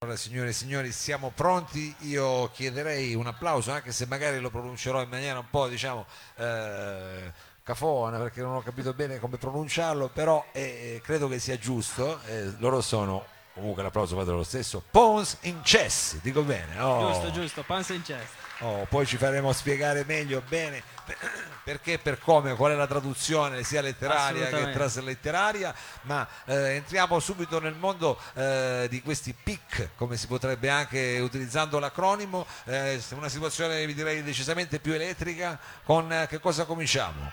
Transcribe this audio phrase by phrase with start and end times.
[0.00, 1.92] Allora, signore e signori, siamo pronti.
[2.02, 7.32] Io chiederei un applauso, anche se magari lo pronuncerò in maniera un po', diciamo, eh,
[7.64, 12.20] cafona, perché non ho capito bene come pronunciarlo, però eh, credo che sia giusto.
[12.26, 13.26] Eh, loro sono,
[13.58, 16.80] comunque l'applauso vado lo stesso, Pons in Chess, dico bene.
[16.80, 17.12] Oh.
[17.12, 18.46] Giusto, giusto, panza in chest.
[18.60, 20.82] Oh, poi ci faremo spiegare meglio bene
[21.62, 27.60] perché, per come, qual è la traduzione sia letteraria che trasletteraria, ma eh, entriamo subito
[27.60, 33.86] nel mondo eh, di questi PIC, come si potrebbe anche utilizzando l'acronimo, eh, una situazione
[33.86, 37.30] vi direi decisamente più elettrica, con eh, che cosa cominciamo?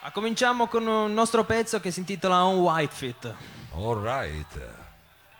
[0.00, 3.34] Ah, Cominciamo con un nostro pezzo che si intitola On White Fit.
[3.70, 4.83] All right,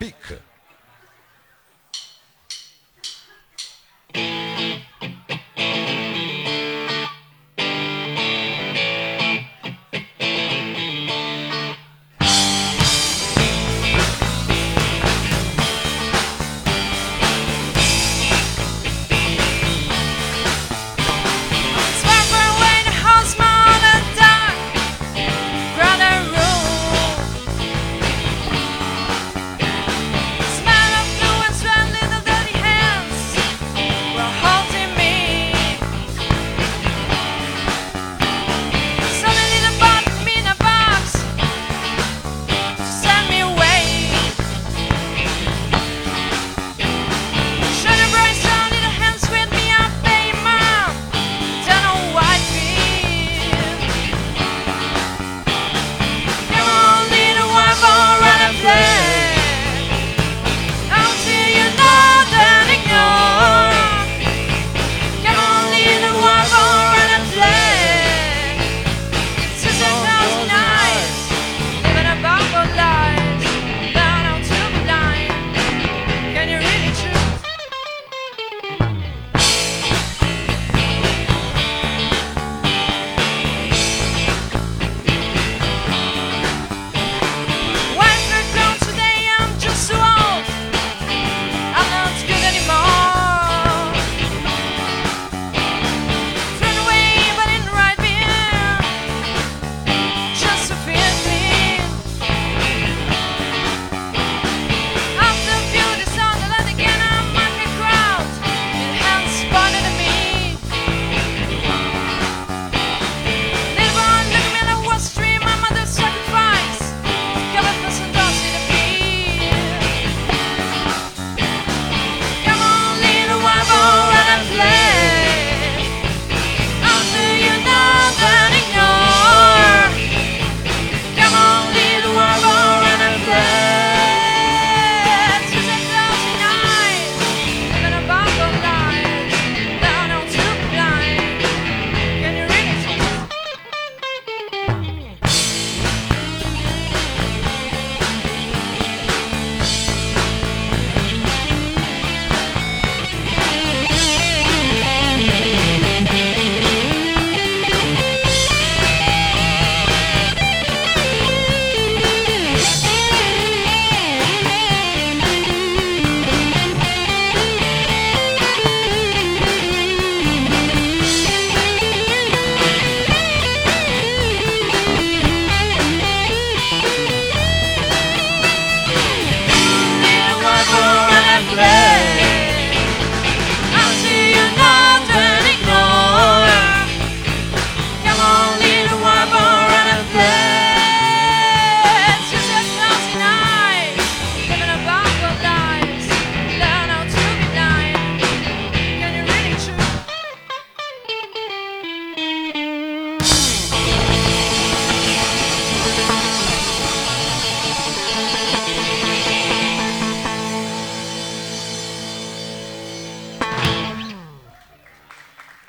[0.04, 0.53] PIC.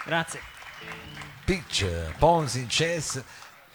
[0.06, 0.40] Grazie.
[1.44, 1.86] Pitch,
[2.18, 3.22] Pons in chess.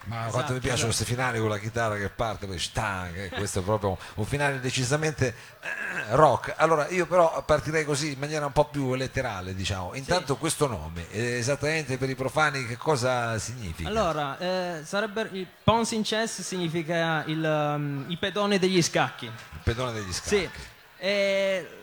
[0.05, 0.95] Ma quanto Esatto, mi piacciono esatto.
[0.95, 4.59] questi finali con la chitarra che parte, poi stang, eh, questo è proprio un finale
[4.59, 5.27] decisamente
[5.61, 6.55] eh, rock.
[6.57, 9.93] Allora io però partirei così in maniera un po' più letterale, diciamo.
[9.93, 13.89] Intanto questo nome, eh, esattamente per i profani che cosa significa?
[13.89, 19.25] Allora, eh, sarebbe il Pons in chess significa il, um, il pedone degli scacchi.
[19.25, 20.35] Il pedone degli scacchi.
[20.35, 20.49] Sì.
[20.97, 21.80] Eh,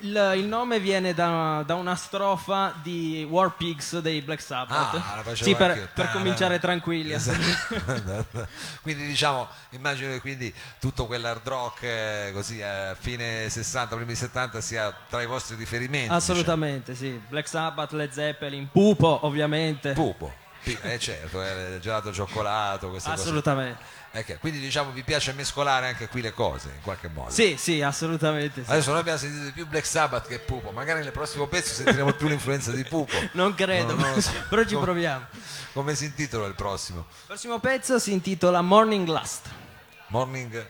[0.00, 4.94] Il, il nome viene da, da una strofa di War Pigs dei Black Sabbath.
[4.94, 5.88] Ah, sì, per, anch'io.
[5.94, 7.12] per Ah, cominciare tranquilli.
[7.12, 8.48] Esatto.
[8.82, 14.60] quindi diciamo, immagino che quindi tutto quell'hard rock eh, così a fine 60, primi 70
[14.60, 16.12] sia tra i vostri riferimenti.
[16.12, 17.20] Assolutamente, sì.
[17.28, 19.92] Black Sabbath, Led Zeppelin, Pupo, ovviamente.
[19.92, 20.12] diciamo.
[20.12, 20.32] Pupo.
[20.62, 23.22] Eh certo, eh, gelato cioccolato, queste cose.
[23.22, 23.98] Assolutamente.
[24.12, 27.30] Ok, Quindi diciamo vi piace mescolare anche qui le cose in qualche modo.
[27.30, 28.64] Sì, sì, assolutamente.
[28.64, 28.70] sì.
[28.70, 32.26] Adesso noi abbiamo sentito più Black Sabbath che Pupo, magari nel prossimo pezzo sentiremo più
[32.28, 33.16] l'influenza di Pupo.
[33.32, 34.32] Non credo, No, lo so.
[34.50, 35.26] però ci proviamo.
[35.72, 37.00] Come si intitola il prossimo?
[37.08, 39.48] Il prossimo pezzo si intitola Morning Lust.
[40.08, 40.66] Morning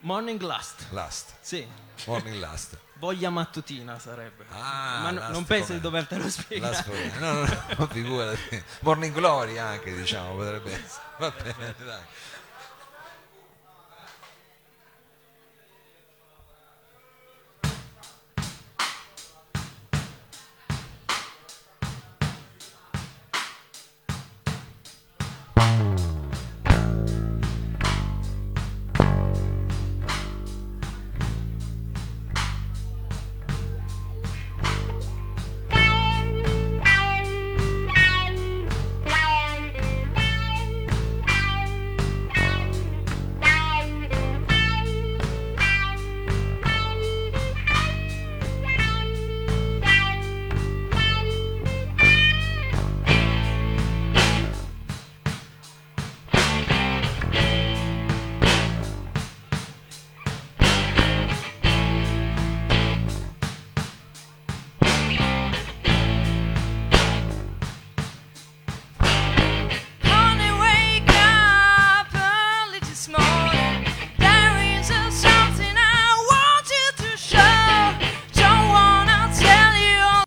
[0.00, 1.34] Morning Lust, Last.
[1.40, 1.66] sì.
[2.06, 2.78] Morning Last.
[2.98, 4.44] Voglia mattutina sarebbe.
[4.50, 6.84] Ah, Ma no- non penso di dovertelo La spiegare.
[7.20, 8.62] No, no, no, figurati.
[8.80, 11.02] Morning Glory anche, diciamo, potrebbe essere.
[11.18, 12.00] Va bene, dai.